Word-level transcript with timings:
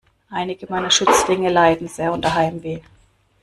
Einige 0.31 0.65
meiner 0.65 0.89
Schützlinge 0.89 1.51
leiden 1.51 1.87
sehr 1.87 2.11
unter 2.11 2.33
Heimweh. 2.33 2.79